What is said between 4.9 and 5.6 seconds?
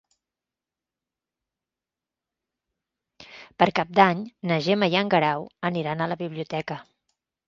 i en Guerau